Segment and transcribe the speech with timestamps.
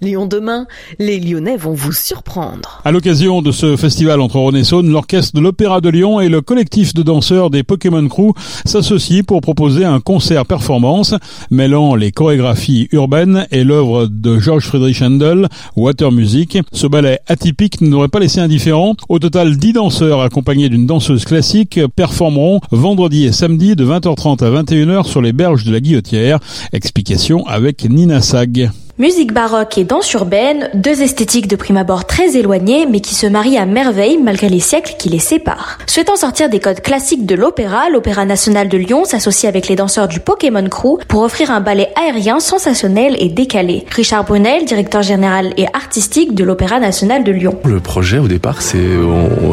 [0.00, 0.66] Lyon demain,
[0.98, 2.80] les Lyonnais vont vous surprendre.
[2.84, 6.94] À l'occasion de ce festival entre Renaissance, l'orchestre de l'Opéra de Lyon et le collectif
[6.94, 8.32] de danseurs des Pokémon Crew
[8.64, 11.14] s'associent pour proposer un concert performance
[11.50, 16.58] mêlant les chorégraphies urbaines et l'œuvre de George Friedrich Handel, Water Music.
[16.72, 18.94] Ce ballet atypique ne n'aurait pas laissé indifférent.
[19.08, 24.62] Au total, 10 danseurs accompagnés d'une danseuse classique performeront vendredi et samedi de 20h30 à
[24.62, 26.38] 21h sur les berges de la Guillotière.
[26.72, 28.70] Explication avec Nina Sag.
[28.98, 33.26] Musique baroque et danse urbaine, deux esthétiques de prime abord très éloignées, mais qui se
[33.26, 35.76] marient à merveille malgré les siècles qui les séparent.
[35.86, 40.08] Souhaitant sortir des codes classiques de l'opéra, l'Opéra national de Lyon s'associe avec les danseurs
[40.08, 43.84] du Pokémon Crew pour offrir un ballet aérien sensationnel et décalé.
[43.94, 47.58] Richard Brunel, directeur général et artistique de l'Opéra national de Lyon.
[47.66, 48.78] Le projet au départ, c'est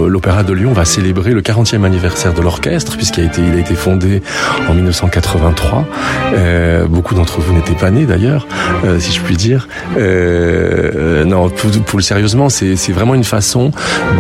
[0.08, 3.60] l'Opéra de Lyon va célébrer le 40e anniversaire de l'orchestre puisqu'il a été, il a
[3.60, 4.22] été fondé
[4.70, 5.86] en 1983.
[6.34, 8.48] Euh, beaucoup d'entre vous n'étaient pas nés d'ailleurs,
[8.86, 9.68] euh, si je puis dire.
[9.98, 13.72] Euh, non, pour, le sérieusement, c'est vraiment une façon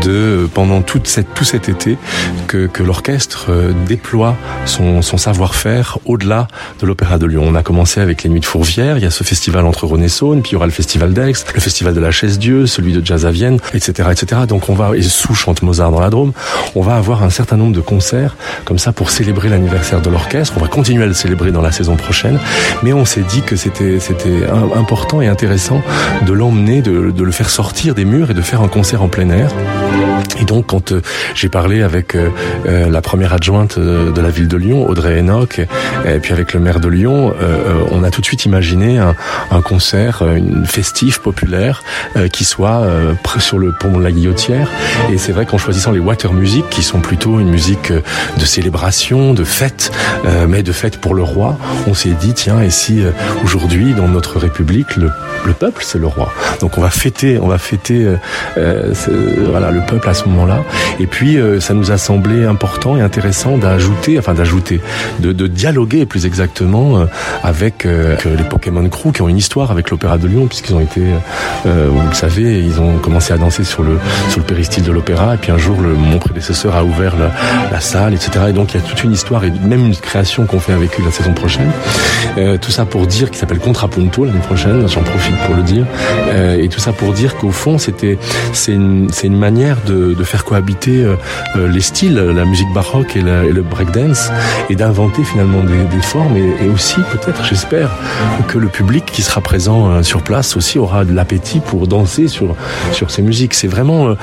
[0.03, 1.97] de, pendant toute cette, tout cet été,
[2.47, 6.47] que, que l'orchestre euh, déploie son, son savoir-faire au-delà
[6.79, 7.43] de l'Opéra de Lyon.
[7.45, 10.03] On a commencé avec les Nuits de Fourvière, il y a ce festival entre Rhône
[10.03, 12.93] et Saône, puis il y aura le festival d'Aix, le festival de la Chaise-Dieu, celui
[12.93, 14.41] de Jazz à Vienne, etc., etc.
[14.47, 16.33] Donc on va, et sous chante Mozart dans la Drôme,
[16.75, 20.53] on va avoir un certain nombre de concerts comme ça pour célébrer l'anniversaire de l'orchestre.
[20.57, 22.39] On va continuer à le célébrer dans la saison prochaine,
[22.83, 25.81] mais on s'est dit que c'était c'était important et intéressant
[26.25, 29.07] de l'emmener, de, de, le faire sortir des murs et de faire un concert en
[29.07, 29.51] plein air.
[30.39, 31.01] Et donc, quand euh,
[31.35, 32.29] j'ai parlé avec euh,
[32.65, 36.59] euh la première adjointe de la ville de Lyon, Audrey Enoch, et puis avec le
[36.59, 37.33] maire de Lyon,
[37.91, 41.83] on a tout de suite imaginé un, concert, une festif populaire,
[42.31, 42.85] qui soit
[43.39, 44.69] sur le pont de la Guillotière.
[45.11, 49.33] Et c'est vrai qu'en choisissant les water music, qui sont plutôt une musique de célébration,
[49.33, 49.91] de fête,
[50.47, 53.01] mais de fête pour le roi, on s'est dit tiens, et si
[53.43, 55.09] aujourd'hui dans notre République le,
[55.45, 56.31] le peuple, c'est le roi?
[56.59, 58.05] Donc on va fêter, on va fêter
[58.55, 60.63] voilà le peuple ce moment-là.
[60.99, 64.81] Et puis euh, ça nous a semblé important et intéressant d'ajouter, enfin d'ajouter,
[65.19, 67.05] de, de, dialoguer plus exactement euh,
[67.43, 71.01] avec les Pokémon Crew qui ont une histoire avec l'Opéra de Lyon puisqu'ils ont été,
[71.65, 75.35] vous le savez, ils ont commencé à danser sur le sur le péristyle de l'opéra
[75.35, 77.31] et puis un jour le, mon prédécesseur a ouvert la,
[77.71, 78.45] la, salle, etc.
[78.49, 80.99] Et donc il y a toute une histoire et même une création qu'on fait avec
[80.99, 81.71] eux la saison prochaine.
[82.61, 85.85] tout ça pour dire qu'il s'appelle Contrapunto l'année prochaine j'en profite pour le dire.
[86.29, 88.17] Euh, et tout ça pour dire qu'au fond, c'était
[88.53, 91.15] c'est une, une manière de, de faire cohabiter euh,
[91.55, 94.29] euh, les styles, la musique baroque et, la, et le breakdance,
[94.69, 97.89] et d'inventer finalement des, des formes, et, et aussi peut-être, j'espère,
[98.47, 102.27] que le public qui sera présent euh, sur place aussi aura de l'appétit pour danser
[102.27, 102.55] sur
[102.91, 103.53] sur ces musiques.
[103.53, 104.15] C'est vraiment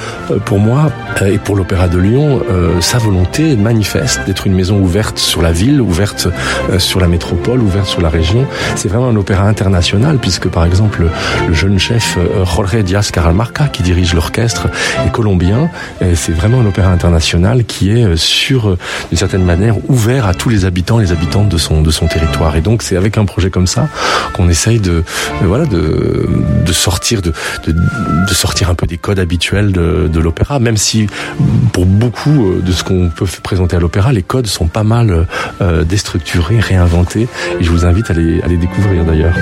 [0.44, 0.90] pour moi
[1.24, 2.40] et pour l'Opéra de Lyon
[2.80, 6.28] sa volonté manifeste d'être une maison ouverte sur la ville, ouverte
[6.78, 8.46] sur la métropole, ouverte sur la région.
[8.76, 11.04] C'est vraiment un opéra international puisque par exemple
[11.48, 14.68] le jeune chef Jorge Diaz Caralmarca qui dirige l'orchestre
[15.04, 15.69] est colombien.
[16.14, 18.78] C'est vraiment un opéra international qui est euh, sur euh,
[19.10, 22.56] d'une certaine manière ouvert à tous les habitants, les habitantes de son de son territoire.
[22.56, 23.88] Et donc c'est avec un projet comme ça
[24.34, 25.04] qu'on essaye de,
[25.42, 26.28] voilà de,
[26.64, 27.32] de sortir de,
[27.66, 31.06] de, sortir un peu des codes habituels de, l'opéra, même si
[31.72, 35.26] pour beaucoup de ce qu'on peut présenter à l'opéra, les codes sont pas mal
[35.60, 37.26] euh, déstructurés, réinventés.
[37.58, 39.34] Et je vous invite à les, à les découvrir d'ailleurs.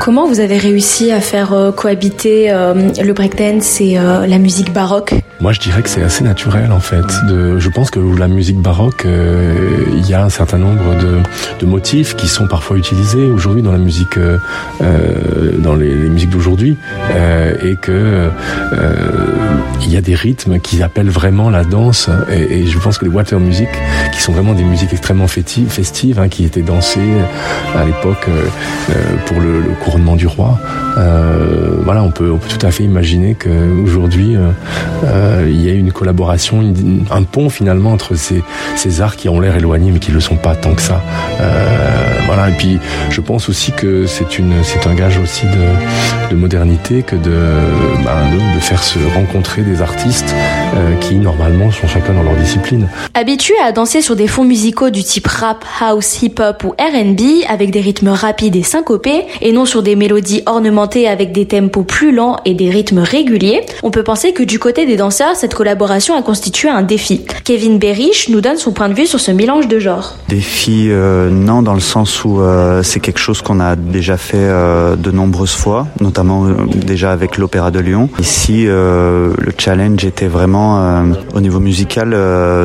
[0.00, 4.72] Comment vous avez réussi à faire euh, cohabiter euh, le breakdance et euh, la musique
[4.72, 5.14] baroque?
[5.42, 7.04] Moi, je dirais que c'est assez naturel en fait.
[7.26, 9.56] De, je pense que la musique baroque, euh,
[9.92, 11.18] il y a un certain nombre de,
[11.58, 14.38] de, motifs qui sont parfois utilisés aujourd'hui dans la musique, euh,
[15.58, 16.76] dans les, les musiques d'aujourd'hui,
[17.10, 18.30] et que
[19.84, 22.08] il y a des rythmes qui appellent vraiment la danse.
[22.30, 23.68] Et, et, je pense que les water music,
[24.12, 27.00] qui sont vraiment des musiques extrêmement festives, festives hein, qui étaient dansées
[27.74, 28.28] à l'époque
[29.26, 30.60] pour le, le couronnement du roi.
[30.98, 34.50] Euh, voilà, on peut, on peut tout à fait imaginer qu'aujourd'hui, euh,
[35.32, 36.72] euh, il y a une collaboration,
[37.10, 38.42] un pont finalement entre ces,
[38.76, 41.02] ces arts qui ont l'air éloignés mais qui ne le sont pas tant que ça.
[41.40, 42.78] Euh, voilà, et puis
[43.10, 48.60] je pense aussi que c'est un gage aussi de, de modernité que bah, de, de,
[48.60, 50.34] faire se rencontrer des artistes
[50.74, 52.88] euh, qui normalement sont chacun dans leur discipline.
[53.14, 57.70] Habitué à danser sur des fonds musicaux du type rap, house, hip-hop ou R&B avec
[57.70, 62.12] des rythmes rapides et syncopés et non sur des mélodies ornementées avec des tempos plus
[62.12, 66.16] lents et des rythmes réguliers, on peut penser que du côté des danseurs, cette collaboration
[66.16, 67.22] a constitué un défi.
[67.44, 70.16] Kevin Berich nous donne son point de vue sur ce mélange de genres.
[70.28, 74.36] Défi, euh, non, dans le sens où euh, c'est quelque chose qu'on a déjà fait
[74.38, 76.54] euh, de nombreuses fois, notamment euh,
[76.86, 78.08] déjà avec l'Opéra de Lyon.
[78.18, 81.02] Ici, euh, le challenge était vraiment effectivement,
[81.34, 82.16] au niveau musical,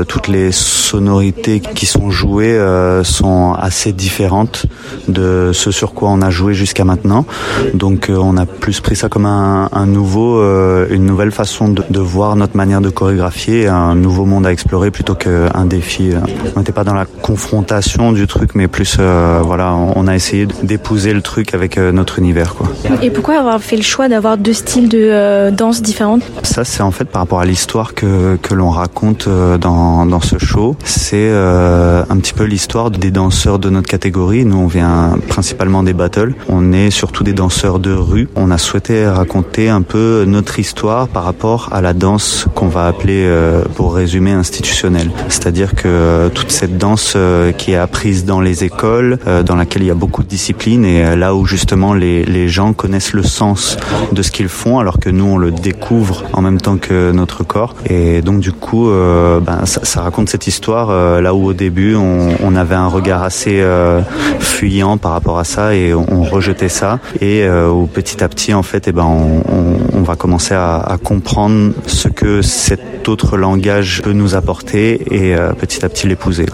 [0.08, 2.60] toutes les sonorités qui sont jouées
[3.04, 4.66] sont assez différentes
[5.08, 7.26] de ce sur quoi on a joué jusqu'à maintenant.
[7.74, 10.42] Donc on a plus pris ça comme un, un nouveau,
[10.90, 14.92] une nouvelle façon de, de, voir notre manière de chorégraphier, un nouveau monde à explorer
[14.92, 16.12] plutôt qu'un défi.
[16.56, 21.14] On n'était pas dans la confrontation du truc, mais plus, voilà, on a essayé d'épouser
[21.14, 22.56] le truc avec notre univers.
[22.56, 22.68] Quoi.
[23.02, 26.24] Et pourquoi avoir fait le choix d'avoir deux styles de euh, danse différentes?
[26.44, 30.22] Ça, c'est en fait par rapport à l'histoire que, que l'on raconte euh, dans, dans
[30.22, 30.76] ce show.
[30.84, 34.46] C'est euh, un petit peu l'histoire des danseurs de notre catégorie.
[34.46, 36.36] Nous, on vient principalement des battles.
[36.50, 38.30] On est surtout des danseurs de rue.
[38.36, 42.88] On a souhaité raconter un peu notre histoire par rapport à la danse qu'on va
[42.88, 43.30] appeler,
[43.76, 45.12] pour résumer, institutionnelle.
[45.30, 47.18] C'est-à-dire que toute cette danse
[47.58, 51.16] qui est apprise dans les écoles, dans laquelle il y a beaucoup de disciplines et
[51.16, 53.78] là où justement les, les gens connaissent le sens
[54.12, 57.44] de ce qu'ils font alors que nous on le découvre en même temps que notre
[57.44, 61.54] corps et donc du coup euh, ben, ça, raconte cette histoire euh, là où au
[61.54, 64.02] début on, avait un regard assez euh,
[64.40, 68.64] fuyant par rapport à ça et on, rejetait ça et où petit à petit en
[68.64, 74.14] fait eh ben on, va commencer à, à, comprendre ce que cet autre langage peut
[74.14, 76.46] nous apporter et petit à petit l'épouser.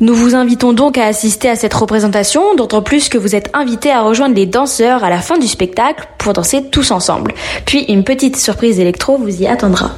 [0.00, 3.90] Nous vous invitons donc à assister à cette représentation, d'autant plus que vous êtes invités
[3.90, 7.34] à rejoindre les danseurs à la fin du spectacle pour danser tous ensemble.
[7.66, 9.90] Puis une petite surprise électro vous y attendra.